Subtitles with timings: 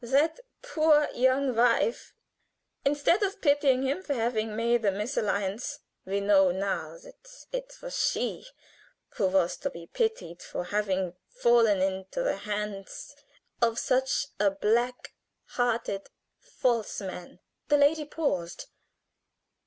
[0.03, 2.15] "That poor young wife!
[2.83, 7.95] Instead of pitying him for having made a mésalliance, we know now that it was
[7.99, 8.47] she
[9.09, 13.15] who was to be pitied for having fallen into the hands
[13.61, 15.13] of such a black
[15.49, 16.09] hearted,
[16.39, 18.65] false man." The lady paused.